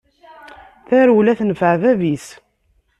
[0.87, 2.27] Tarewla tenfeε bab-is.